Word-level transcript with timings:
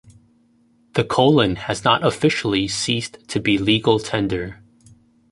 The 0.93 1.03
colon 1.03 1.57
has 1.57 1.83
not 1.83 2.03
officially 2.03 2.67
ceased 2.67 3.27
to 3.27 3.39
be 3.39 3.59
legal 3.59 3.99
tender. 3.99 4.63